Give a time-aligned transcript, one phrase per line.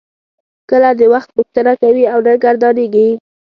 [0.69, 3.09] کله د وخت پوښتنه کوي او نه ګردانیږي.